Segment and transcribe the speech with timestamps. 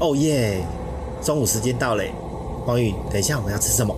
[0.00, 0.64] 哦耶！
[1.22, 2.10] 中午时间到嘞，
[2.64, 3.94] 黄宇，等一下我们要吃什么？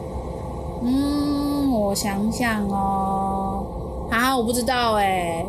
[0.83, 5.45] 嗯，我想想哦，啊，我不知道哎。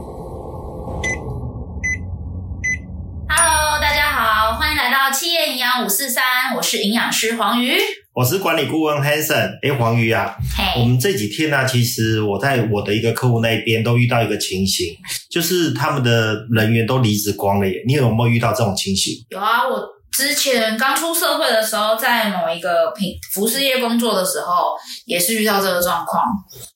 [3.27, 6.23] Hello，大家好，欢迎来到企业营养五四三，
[6.55, 7.73] 我是营养师黄鱼。
[8.13, 10.81] 我是管理顾问 Hanson，哎，黄瑜啊，Hey.
[10.81, 14.95] 我们这几天呢、啊，其实我在我的一个客户那边都遇到一个情形，
[15.31, 17.83] 就是他们的人员都离职光了耶。
[17.87, 19.15] 你有没有遇到这种情形？
[19.31, 19.81] 有啊，我
[20.15, 26.23] 之前刚出社会的时候，在某一个品服饰业工作的时候，也是遇到这个状况。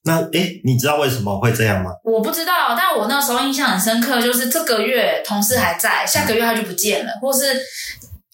[0.03, 1.91] 那哎，你知道为什么会这样吗？
[2.03, 7.61] 我不知道，但我那时候印象很深刻，就是这个月同事还在，下个月他就不见了，嗯、或是。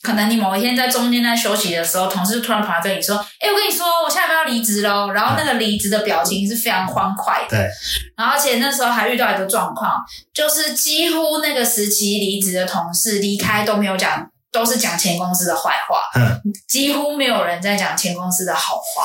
[0.03, 7.57] 可能你某一天在中间在休息的时候，同事突然跑来跟你说：“哎、欸，我跟你说，我下个月要离职喽。”然后那个离职的表情是非常欢快的。
[7.57, 7.69] 对。
[8.17, 9.93] 然后而且那时候还遇到一个状况，
[10.33, 15.99] 就是几乎那个时期离职的同事离开都没有讲，都是讲前公司的坏话。
[16.15, 16.39] 嗯。
[16.67, 19.03] 几乎没有人在讲前公司的好话。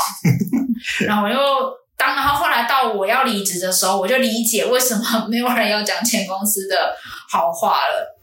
[1.04, 1.36] 然后我又
[1.96, 6.76] 当，然后后来到我要离职的时候，我就理解为什么没有人要讲前公司的
[7.28, 8.14] 好话了。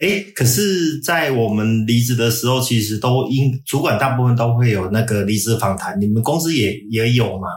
[0.00, 5.98] 哎，可是，在我们离职的时候，其实都应主管大部分都会有那个离职访谈。
[6.00, 7.48] 你们公司也也有吗？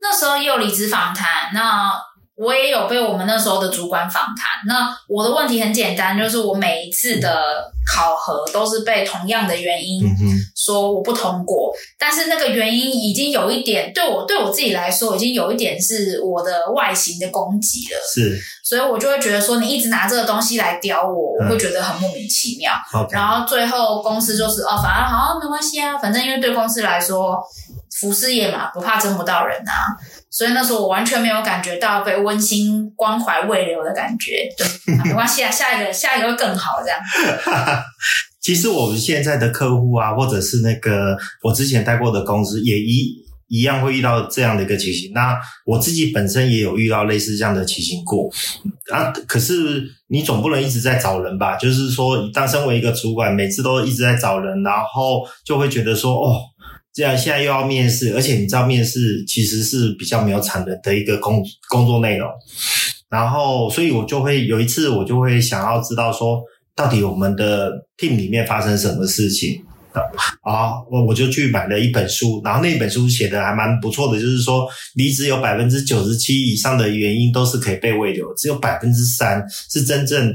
[0.00, 1.52] 那时候也有离职访谈。
[1.52, 1.92] 那
[2.36, 4.46] 我也有被我们那时候的主管访谈。
[4.66, 7.36] 那我的问题很简单，就是我每一次的
[7.88, 10.02] 考核都是被同样的原因
[10.54, 11.72] 说我不通过。
[11.98, 18.00] 但是那个原因已经有一点对我对我自己来说，已经有一点是我的外形的攻击了。
[18.06, 18.38] 是。
[18.62, 22.70] 所以我就会觉得说，你一直拿这个东西来刁我，我会觉得很莫名其妙。
[22.94, 27.38] 嗯然后最后公司就是哦，反而好，没关系啊，反正因为对公司来说，
[28.00, 29.72] 服饰业嘛，不怕征不到人啊。
[30.30, 36.98] 所以那时候我完全没有感觉到被温馨关怀慰留的感觉，对，没关系啊，下一个下一个会更好这样。
[38.40, 43.28] 其实我们现在的客户啊，或者是那个我之前待过的公司，也一。
[43.50, 45.34] 一样会遇到这样的一个情形，那
[45.64, 48.30] 我自己本身也有遇到类似这样的情形过
[48.92, 49.10] 啊。
[49.26, 51.56] 可是你总不能一直在找人吧？
[51.56, 56.42] 就是说，当身为一个主管，每次都一直在找人，然后就会觉得说，哦，
[56.92, 62.28] 这样现在又要面试，而且你知道，面试其实是比较没有产能的一个工工作内容。
[63.08, 66.42] 然后，所以我就会有一次，我就会想要知道说，
[66.74, 69.62] 到底我们的 team 里面发生什么事情。
[70.42, 80.32] 啊，我我就去买了一本书，然后那本书写的还蛮不错的，就是说离职有百分之九十七以上的原因都是可以被慰留，只有百分之三是真正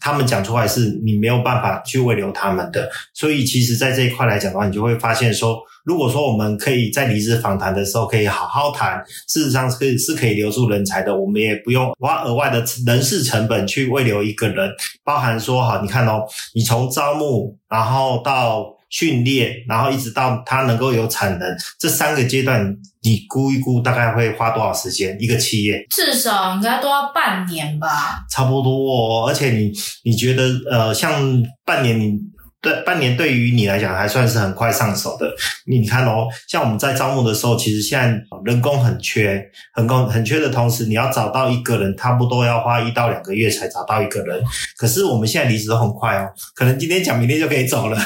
[0.00, 2.88] 他们讲出来是你没有办法去挽留他们的。
[3.14, 14.70] 所以其实，在这一块来讲的话，你就会发现说，如果说我们可以在离职访谈的时候可以好好谈，事实上是是可以留住人才的，我们也不用花额外的人事成本去挽留一个人，
[15.04, 16.22] 包含说哈，你看哦，
[16.54, 25.16] 你从招募然后到训练，然后一直到它能够有产能，这三个阶段，你估一估大概会花多少时间？
[25.20, 29.28] 一个企业至少应该都要半年吧，差不多哦。
[29.28, 29.72] 而且你
[30.04, 32.18] 你觉得，呃，像半年你。
[32.60, 35.32] 对，半年对于你来讲还算是很快上手的。
[35.64, 39.40] 你看哦，像我们在招募的时候，其实现在人工很缺，
[39.72, 44.42] 很工很缺的同时，你要找到一个人，差不多要花一到两个月才找到一个人。
[44.76, 47.96] 可是我们现在离职都很快哦，可能今天讲，明天就可以走了。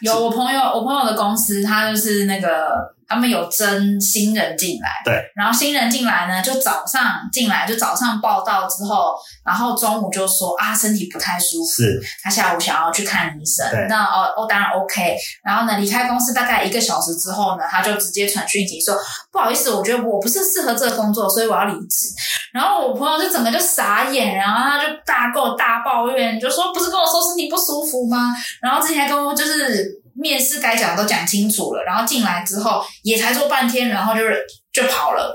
[0.00, 2.92] 有我朋友，我朋友的公司，他就是那个。
[3.08, 18.96] 他们有征新人进来，对，然后新人进来呢，就早上进来，就早上报道之后，然后中午就说啊，身体不太舒服，是，他下午想要去看医生，那哦哦，当然 OK，然后呢，离开公司大概一个小时之后呢，他就直接传讯息说，
[19.30, 22.06] 不好意思，我觉得我不是适合这个工作，所以我要离职。
[22.54, 28.32] 然后我朋友就整个就傻眼，然后他就大够大抱怨，就说不是跟我说身体不舒服吗？
[28.62, 30.00] 然后之前还跟我就是。
[30.14, 35.34] 面试该讲的都讲清楚了，然后进来之后也才做半天，然后就是就跑了。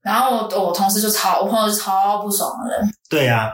[0.00, 2.82] 然后我我同事就超，我朋友就超不爽的。
[3.08, 3.52] 对啊，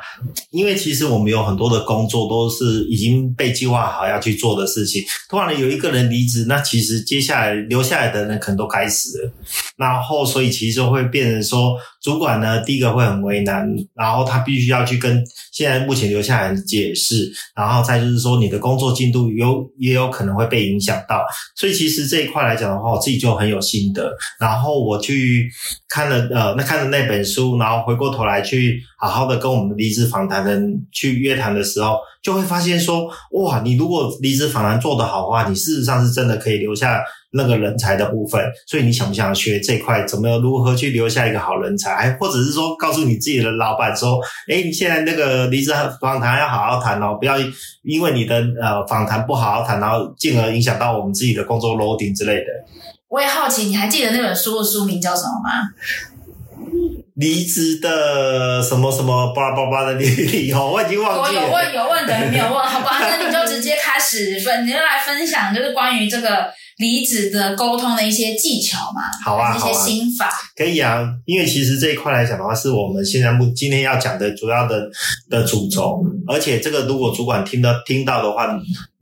[0.50, 5.02] 因为其实我们有很多的工作都是已经被计划好要去做的事情。
[5.28, 9.32] 突然有一个人离职，那其实接下来留下来的人可能都该死了。
[9.76, 15.22] 然后所以其实就会变成说，主管呢第一个会很为难，然后他必须要去跟
[15.52, 21.24] 现在目前留下来的解释，然后再就是说你的工作进度有也有可能会被影响到。
[21.56, 24.10] 所以其实这一块来讲的话，我自己就很有心得。
[24.38, 25.50] 然后我去
[25.88, 26.52] 看了呃。
[26.54, 37.00] 那看了那本书，然后回过头来去好好的跟我们的离职访谈人去约谈的时候，就会发现说，哇，你如果离职访谈做得好的话，你事实上是真的可以留下
[37.32, 38.40] 那个人才的部分。
[38.68, 40.06] 所以你想不想学这块？
[40.06, 41.96] 怎么如何去留下一个好人才？
[41.96, 47.34] 还或者是说，告诉你自己的老板说，哎，你现在那个离职访谈要好好谈哦，不要
[47.82, 52.46] 因为你的呃访谈不好好谈，然后进而影响到我们自己的工作楼顶之类的。
[53.08, 55.50] 我也好奇，你还记得那本书的书名叫什么吗？
[57.14, 61.42] 离职的什么什么巴拉巴拉的理由，我已经忘记了。
[61.42, 62.98] 我有问有问等于没有问，好吧？
[63.00, 69.02] 那你就直接开始分，你就来分享，就是关于这个离职的沟通的一些技巧嘛？
[69.24, 70.30] 好啊，一些心法。
[70.56, 74.88] 可以啊，因为其实这一块来讲的话，是我们现在目今天要讲的主要的
[75.28, 78.48] 的主轴，而且这个如果主管听到听到的话。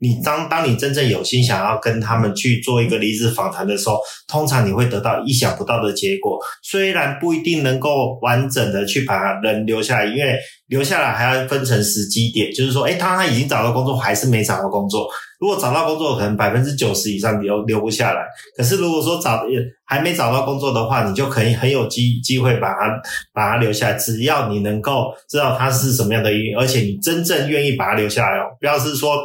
[0.01, 6.39] 你当当你真正有心想要跟他们去做一个离职访谈的时候，通常你会得到意想不到的结果。
[6.63, 15.07] 虽然不一定能够完整的去把人留下来，因为留下来还要分成时机点，就是说，诶，他他已经找到工作，还是没找到工作。
[15.39, 18.21] 如果找到工作，可能百分之九十以上留留不下来。
[18.57, 19.43] 可是如果说找
[19.85, 23.01] 还没找到工作的话，你就可以很有机机会把他
[23.33, 23.97] 把他留下来。
[23.97, 29.15] 只要你能够知道他是什么样的原因，而且你真正愿意把他留下来哦，不要是说。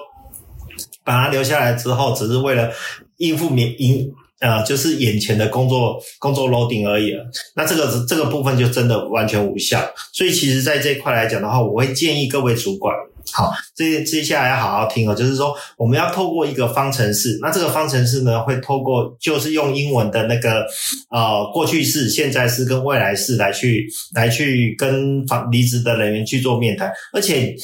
[1.07, 2.71] 把他留下来之后，只是为了
[3.19, 7.25] 应付免应呃，就是眼前的工作工作 loading 而已了。
[7.55, 9.81] 那这个这个部分就真的完全无效。
[10.13, 12.95] 所以，其实在这一块来讲的话，我会建议各位主管。
[13.33, 20.67] 好，这接下来要好好听哦，就是说我们要透过一个方程式，那这个方程式呢，会透过就是用英文的那个
[21.11, 27.55] 呃过去式、现在式跟未来式来去来去跟访离职的人员去做面谈，而且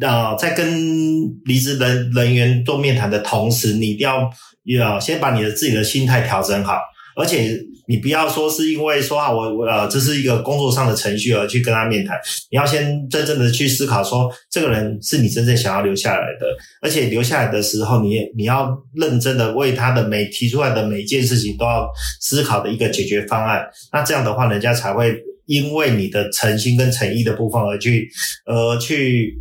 [0.00, 4.30] 呃在跟离职人人员做面谈的同时，你一定要
[4.64, 6.78] 要先把你的自己的心态调整好，
[7.16, 7.58] 而且。
[7.88, 12.16] 你不要说是因为说啊，我我呃，这是一个工作上的程序而去跟他面谈。
[12.48, 16.46] 你要先真正的去思考说，这个人是你真正想要留下来的，
[16.80, 21.86] 而且留下来的时候，你你要认真的为他的每提出来的每一件事情都要
[22.20, 23.66] 思考的一个解决方案。
[23.92, 28.08] 那这样的话，人家才会因为你的诚心跟诚意的部分而去，
[28.46, 29.34] 而去，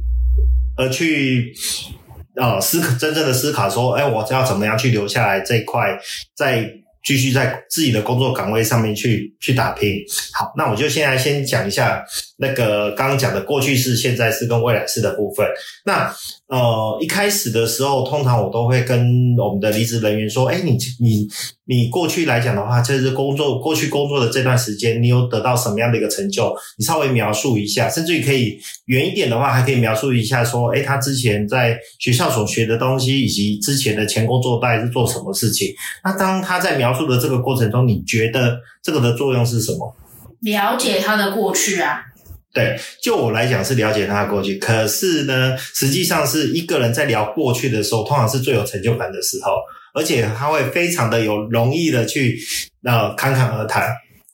[0.76, 1.54] 而去，
[2.36, 5.96] 呃，思考真正的思考说，哎，我要怎么样去留下来这一块，
[6.36, 6.81] 在。
[7.04, 9.90] 继续在自己的工作岗位上面去去打拼。
[10.34, 12.04] 好，那我就现在先讲一下
[12.42, 15.48] 那个刚刚讲的过去式、现在式跟未来式的部分。
[15.86, 16.12] 那
[16.48, 19.00] 呃，一开始的时候，通常我都会跟
[19.38, 21.28] 我们的离职人员说：“哎，你你
[21.66, 26.54] 你过去来讲的话，就是工作过去工作的这段时间，你有得到什么样的一个成就？
[26.78, 35.70] 你稍微描述一下，甚至于可以远一点的话，还可以描述一下说：哎，他之前在学校所学的东西，以及之前的前工作大概是做什么事情。
[36.04, 39.96] 那当他在描述的这个过程中，你觉得这个的作用是什么？
[40.42, 42.08] 了解他的过去啊。”
[42.54, 49.54] 对，就我来讲是了解他的过去，可是呢，实际上是一个人在聊过去的时候，通常是最有成就感的时候，
[49.94, 52.38] 而且他会非常的有容易的去
[52.84, 53.90] 呃侃侃而谈。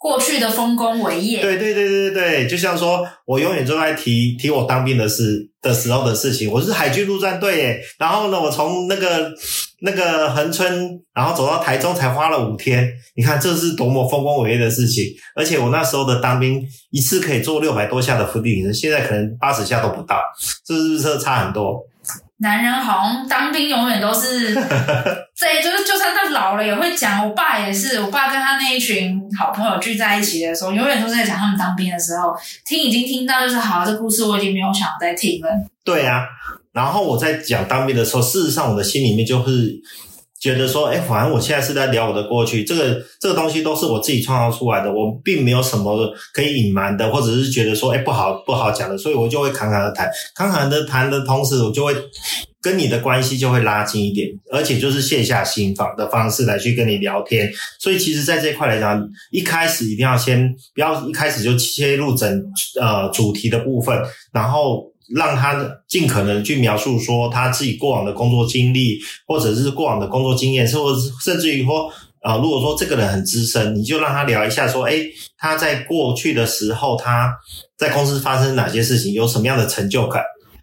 [0.07, 6.49] 过去的丰功伟业，对对对对对，就像说我永远都在提提我当兵的事的时候的事情。
[6.49, 9.29] 我是海军陆战队耶，然后呢，我从那个
[9.81, 12.89] 那个恒春，然后走到台中才花了五天。
[13.17, 15.03] 你看这是多么丰功伟业的事情！
[15.35, 20.21] 而且我那时候的当兵一次可以做六百多下的伏地挺身，现在可能八十下都不到，
[20.65, 21.83] 这是不是差很多？
[22.39, 27.27] 男人好像当兵永远都是， 对就是就算他老了也会讲。
[27.27, 32.35] 我爸也是，我爸跟他那一群好朋友聚在一起的时候，永远都是在讲他们当兵的时候。
[32.65, 35.49] 听已经听到就是好，这故事我已经没有想再听了。
[35.83, 36.25] 对啊，
[36.73, 39.81] 然后我在讲当兵的时候，事实上我的心里面就是。
[40.39, 51.95] 觉得说，哎，反正我现在是在聊我的过去，这个这个东西都是我自己创造出来的，我并没有什么可以隐瞒的，或者是觉得说，哎，不好不好讲的，所以我就会侃侃而谈，侃侃的谈的同时，我就会
[52.61, 57.51] 跟你的关系就会拉近一点，而且就是卸下心防的方式来去跟你聊天。
[57.79, 62.29] 所以，其实，在这块来讲，一开始一定要先不要一开始就切入整
[62.79, 63.99] 呃主题的部分，
[64.31, 64.83] 然后。
[65.15, 71.89] 让他尽可能去描述说他自己过往的工作经历，或者是过往的工作经验，或者甚至于说，
[72.21, 77.33] 啊、如果说这个人很资深，你就让他聊一下说，诶，他在过去的时候，他
[77.77, 80.21] 在公司发生哪些事情，有什么样的成就感？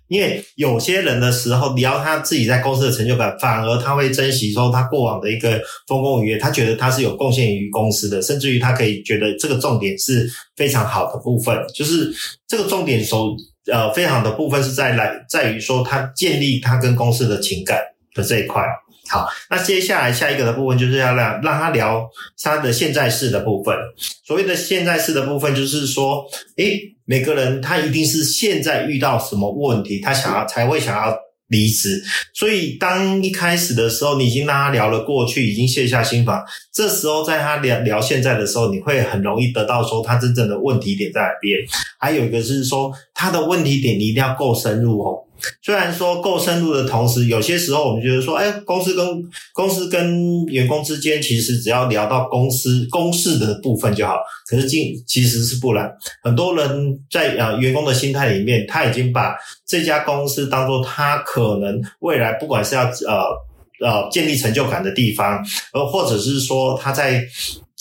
[0.08, 5.58] 因为有些人的时候聊他自己在公司的成就感，反而他会珍惜说他过往的一个
[5.88, 12.12] 丰功伟业，他觉得他是有贡献于公司的，甚至于他可以觉得这个重点是非常好的部分，就是
[12.46, 13.34] 这个重点所。
[13.72, 17.78] 呃，非常的部分是在来在于说他建立他跟公司的情感
[18.14, 18.62] 的这一块。
[19.10, 22.08] 好，那接下来下一个的部分就是要让让他聊
[22.42, 23.76] 他的现在式的部分。
[24.24, 26.24] 所谓的现在式的部分，就是说，
[26.56, 31.14] 诶，每个人他一定是现在遇到什么问题，他想要才会想要
[31.48, 32.02] 离职。
[32.32, 41.58] 所以当一开始的时候，你已经跟他聊了过去，已经卸下心防，这时候在他聊聊现在的时候，你会很容易得到说他真正的问题点在哪边。
[41.98, 45.23] 还有一个是说他的问题点你一定要够深入哦。
[45.62, 49.06] 虽然说够深入的同时，有些时候我们觉得说，哎，公司跟
[49.52, 54.16] 公司跟员工之间，其实只要聊到公司公事的部分就好。
[54.48, 55.90] 可是，其其实是不然。
[56.22, 59.34] 很多人在呃员工的心态里面，他已经把
[59.66, 63.24] 这家公司当做他可能未来不管是要呃
[63.80, 67.24] 呃建立成就感的地方，呃，或者是说他在。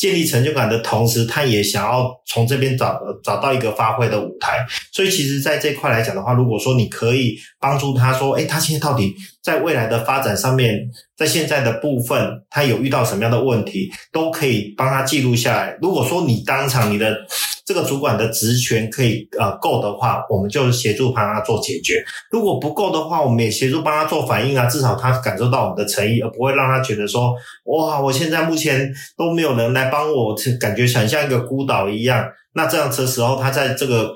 [0.03, 4.59] 建立成就感的同时，他也想要从这边找找到一个发挥的舞台。
[4.91, 10.77] 所以，其实，在这块来讲的话，如果说你可以帮助他说，诶，他现在到底在未来的发展上面，
[11.15, 15.77] 在现在的部分，他有遇到什么样的问题，都可以帮他记录下来。
[15.81, 17.25] 如果说你当场你的
[17.65, 21.95] 这个主管的职权可以呃够的话，我们就协助帮他做解决；
[22.29, 27.33] 如果不够的话，我们也协助帮他做反应啊，至少他感受到我们的诚意，而不会让他觉得说，
[27.65, 32.25] 哇，我现在目前都没有人来帮我，感觉想像一个孤岛一样。
[32.53, 34.13] 那这样子的时候，他在这个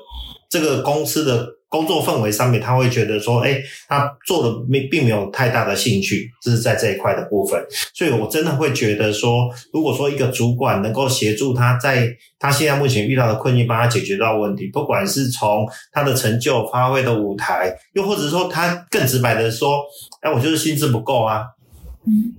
[0.48, 1.57] 这个公司的。
[1.68, 7.62] 工作氛围上面，他会觉得说，哎，他做的没并没有太大的兴趣，这是在这一块的部分。
[7.92, 12.08] 所以我真的会觉得说，如果说一个主管能够协助他在
[12.38, 19.84] 他现在目前遇到的困境，帮他解决到问题，不管是从他的成就发挥的舞台，又或者说他更直白的说，
[20.22, 21.42] 哎，我就是薪资不够啊。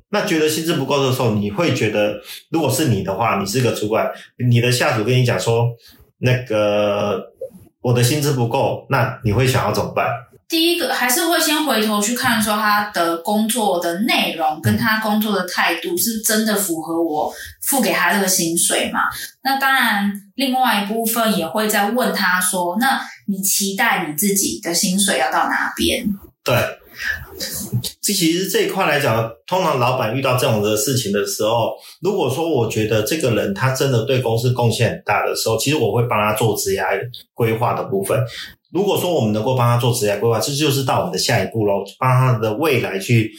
[0.09, 2.19] 那觉得薪资不够的时候，你会觉得，
[2.49, 4.09] 如果是你的话，你是个主管，
[4.49, 5.67] 你的下属跟你讲说，
[6.17, 7.23] 那个。
[7.81, 10.05] 我的薪资不够，那你会想要怎么办？
[10.47, 17.31] 第一个还是会先回头去看，说他的工作的内容跟他工作的态度是真的符合我
[17.61, 19.01] 付给他这个薪水吗？
[19.43, 26.03] 那当然，另外一部分也会再问他说，那你期待你自己的薪水要到哪边？
[26.43, 26.55] 对。
[28.01, 36.81] 这其实这一块来讲，通常老板遇到这种的事情的时候，如果说我觉得这个人他真的对公司贡献很大的时候，其实我会帮他做职业
[37.33, 38.19] 规划的部分。
[38.71, 43.31] 如果说我们能够帮他做职业规划，这就是到我们的下一步喽，帮他的未来去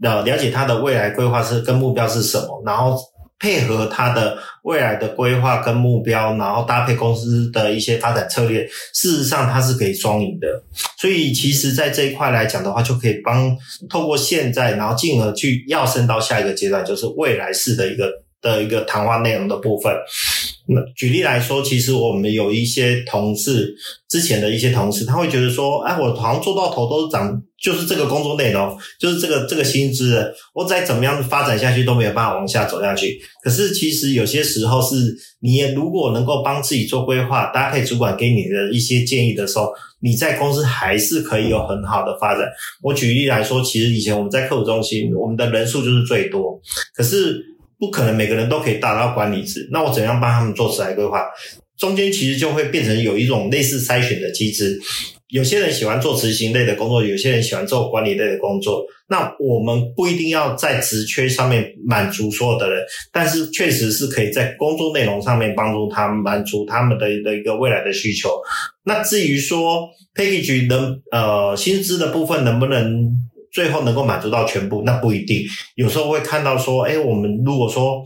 [0.00, 2.98] 了了解他的未来规划是跟目标是什么，然后。
[3.38, 10.62] 配合他的未来的规划跟目标，然后搭配公司的一些发展策略，事实上它是可以双赢的。
[10.96, 13.54] 所以其实，在这一块来讲的话，就可以帮
[13.90, 18.10] 透过现在，然后进而去要升到下一个阶段，就是未来式的一个
[18.40, 19.92] 的一个谈话内容的部分。
[20.66, 23.74] 那举例来说，其实我们有一些同事，
[24.08, 33.20] 之前的一些同事，他会觉得说，哎，我好像做到头都是涨，就是这个工作内容，就是这个这个薪资，我再怎么样发展下去都没有办法往下走下去。
[33.42, 39.68] 可是其实有些时候是，你也如果能够帮自己做规划，搭配主管给你的一些建议的时候，
[40.00, 42.42] 你在公司还是可以有很好的发展。
[42.80, 46.58] 我举例来说，其实以前我们在客服中心，我们的人数就是最多，
[46.94, 47.50] 可是。
[47.84, 51.22] 不可能每个人都可以达到管理职，那我怎样帮他们做职来规划？
[51.76, 54.80] 中间其实就会变成有一种类似筛选的机制。
[55.28, 58.82] 有些人喜欢做执行类的工作，有些人喜欢做管理类的工作。
[59.08, 68.30] 那我们不一定要在职缺上面满足所有的人，但是确实是可以在工作内容上面帮助他们满足他们的的一个未来的需求。
[68.84, 73.10] 那至于说 package 能呃薪资的部分能不能？
[73.54, 75.44] 最后能够满足到全部，那不一定。
[75.76, 78.04] 有时候会看到说，诶，我们如果说，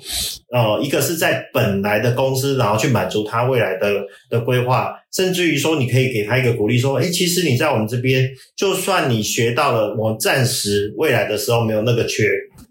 [0.53, 12.29] 呃，一个是在本来的公司，然后去满足他未来的的规划，甚至于说，你可以给他一个鼓励，说，诶，其实你在我们这边，就算你学到了，我暂时未来的时候没有那个缺，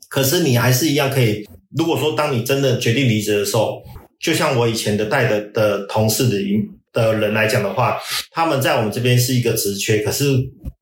[0.07, 1.47] 可是你还是一样可以。
[1.75, 3.81] 如果说当你真的决定离职的时候，
[4.21, 6.37] 就像我以前的带的的同事的
[6.93, 7.99] 的人来讲的话，
[8.31, 10.25] 他们在我们这边是一个职缺，可是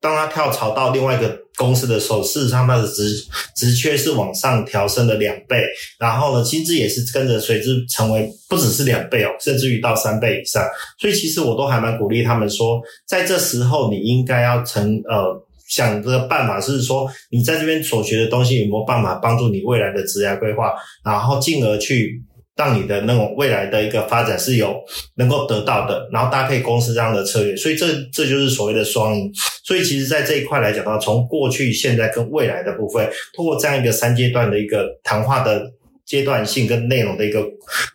[0.06, 3.10] 当他跳槽到另外一个公司的时候，事实上他的职
[3.56, 5.64] 职缺是往上调升了两倍，
[5.98, 10.64] 然后呢，薪资也是跟着随之成为不只是两倍哦，甚至于到三倍以上。
[10.96, 20.72] 所以其实我都还蛮鼓励他们说，在这时候你应该要成呃想这个办法，是说你在这边所学的东西有没有办法帮助你未来的职业规划，
[21.04, 22.22] 然后进而去。
[22.56, 24.74] 让你的那种未来的一个发展是有
[25.16, 29.30] 能够得到的，然后搭配公司这样的策略，所以这这就是所谓的双赢。
[29.62, 35.70] 所以其实，在这一块来讲的话，从过去、现在跟未来的部分，通过这样一个三阶段的一个谈话的
[36.06, 37.44] 阶段性跟内容的一个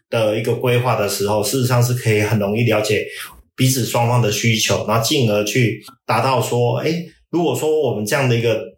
[0.09, 3.07] 的一个规划的时候，事实上是可以很容易了解
[3.55, 6.93] 彼此双方的需求，然后进而去达到说，哎，
[7.31, 8.70] 如果说我们这样的一个。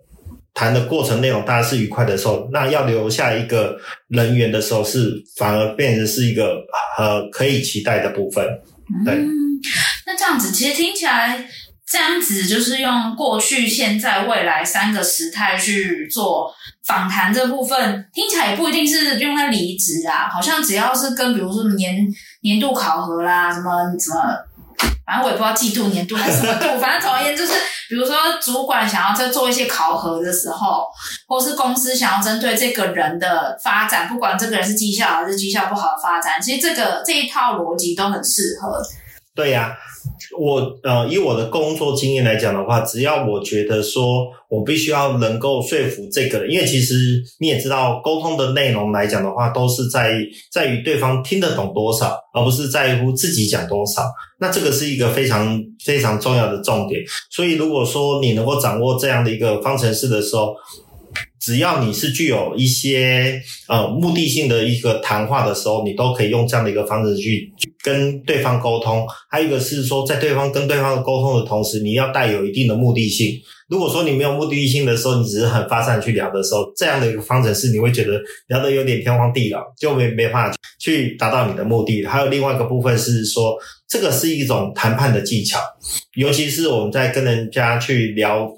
[0.53, 3.75] 谈的过程内容大家是愉快的时候，那要留下一个
[4.09, 6.61] 人员的时候，是反而变成是一个
[6.97, 8.45] 呃可以期待的部分。
[9.03, 9.29] 对，嗯，
[10.05, 11.47] 那这样子其实听起来，
[11.89, 16.53] 这样子就是用过去、现在、未来三个时态去做
[16.85, 22.07] 访谈这部分，听起来也不一定是用在离职啊，好像只要是跟比如说年
[22.41, 24.19] 年度考核啦，什么什么。
[25.05, 30.85] 反正我也不知道季度、年度还是什么度， 反正总而言之就是，比如说主管想要在做一些考核的时候，
[31.27, 38.81] 或是公司想要针对这个人的发展，不管这个人是绩效还是绩效不好的发展，其实这个这一套逻辑都很适合。
[39.35, 39.75] 对呀、啊，
[40.37, 50.19] 我呃，以我的工作经验来讲的话，只要我觉得说我必须要能够说服这个人，因为其实你也知道，沟通的内容来讲的话，都是在
[50.51, 54.03] 在于对方听得懂多少，而不是在乎自己讲多少。
[54.39, 57.01] 那这个是一个非常非常重要的重点。
[57.29, 60.53] 所以，如果说你能够掌握这样的一个方程式的时候，
[61.43, 69.05] 只要你是具有一些呃目的性的一个谈话的时候，你都可以用这样的一个方式去跟对方沟通。
[69.29, 73.37] 还有一个是说，在对方跟对方沟通的同时，你要带有一定的目的性。
[73.67, 82.05] 如果说你没有目的性的时候，你只是很发散去聊的时候，这样的一个方程式，你会觉得聊得有点天荒地老，就没没办法去达到你的目的。
[82.05, 83.57] 还有另外一个部分是说，
[83.89, 85.59] 这个是一种谈判的技巧，
[86.15, 88.49] 尤其是我们在跟人家去聊。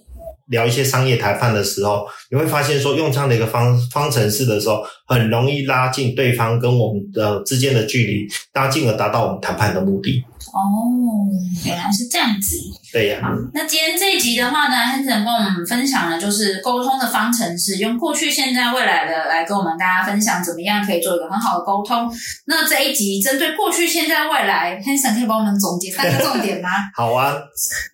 [0.48, 10.24] 聊一些商业谈判的时候，你会发现说，用这样的一个方方程式的时候，很容易拉近对方跟我们的之间的距离，大家进而达到我们谈判的目的。
[10.54, 11.28] 哦，
[11.66, 12.56] 原来是这样子。
[12.94, 13.36] 对呀、啊。
[13.54, 22.10] 那今天这一集的话呢，Hanson 跟我们分享的就是沟通的方程式，用过去、现在、未来的来跟我们大家分享怎么样可以做一个很好的沟通。
[22.46, 26.70] 那这一集针对过去、现在、未来，Hanson 可以帮我们总结三个重点吗？
[26.96, 27.36] 好啊，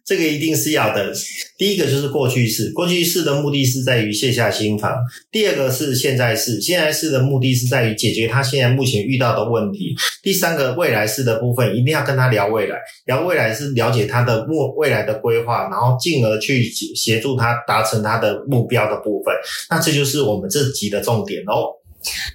[0.06, 1.12] 这个一定是要的。
[1.58, 4.92] 第一个就是过去式，过去式的目的是在于卸下心防；
[5.32, 12.41] 第二个是现在式，现在式的目的是在于解决他现在目前遇到的问题；第三个未来式的部分，一定要跟他聊。
[12.48, 16.64] 未来，聊未来是了解他的目未来的规划，然后进而去
[16.96, 19.34] 协助他达成他的目标的部分。
[19.70, 21.78] 那这就是我们这集的重点哦。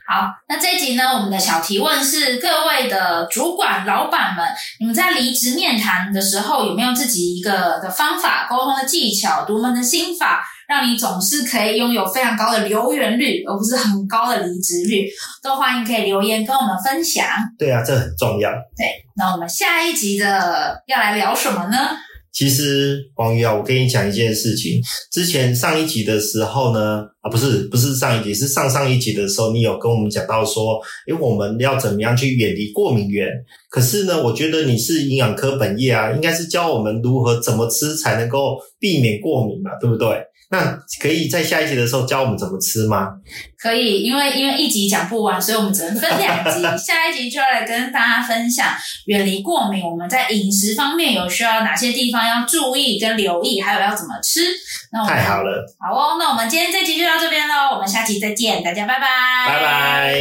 [0.08, 4.46] 好，那这集呢，我们的小提问是：各位的主管、老板们，
[4.78, 10.44] 你们在离职面谈的时候，有没有自己一个的方法、沟通的技巧、独门的心法？
[10.68, 15.08] 让你总是可以拥有非常高的留园率，而不是很高的离职率，
[15.42, 17.24] 都欢迎可以留言跟我们分享。
[17.58, 18.50] 对啊，这很重要。
[18.50, 18.86] 对，
[19.16, 21.76] 那我们下一集的要来聊什么呢？
[22.32, 24.78] 其实王宇啊，我跟你讲一件事情。
[25.10, 33.26] 之前上一集的时候呢，啊，不是不是上一集，是上上一集的时候，你有跟我们讲到说，诶，我们要怎么样去远离过敏源？
[33.70, 40.22] 可是呢，我觉得你是营养科本业啊，应该是教我们如何怎么吃才能够避免过敏嘛，对不对？
[40.48, 43.08] 那可以在下一集的时候教我们怎么吃吗？
[43.58, 46.62] 可以，因为因为一集讲不完，所以我们只能分两集。
[46.78, 48.72] 下一集就要来跟大家分享
[49.06, 54.40] 远离过敏，我们在饮食方面有需要哪些地方要注意跟留意，还有要怎么吃。
[54.92, 56.16] 那我们太好了，好哦。
[56.18, 59.08] 那我们今天这集就到这边喽，我们下期再见，大家拜拜，
[59.48, 60.14] 拜拜。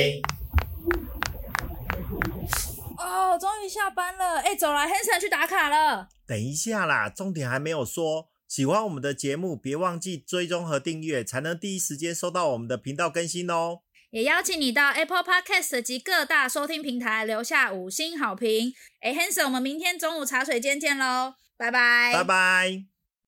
[2.98, 6.08] 哦，终于下班了，哎，走了，Hanson 去打卡了。
[6.28, 8.30] 等一下啦，重点还没有说。
[8.56, 13.82] 喜欢我们的节目，别忘记追踪和订阅，才能第一时间收到我们的频道更新哦。
[14.12, 18.74] 也邀请你到 Apple Podcast 及各大收听平台留下五星好评。
[19.02, 22.95] 哎，Hanson，我们明天中午茶水间见喽，拜拜，拜拜。